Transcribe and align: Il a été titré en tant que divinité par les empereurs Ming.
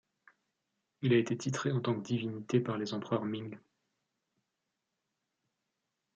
Il 1.03 1.13
a 1.13 1.17
été 1.17 1.37
titré 1.37 1.71
en 1.71 1.79
tant 1.79 1.93
que 1.93 2.01
divinité 2.01 2.59
par 2.59 2.75
les 2.75 2.95
empereurs 2.95 3.23
Ming. 3.23 3.59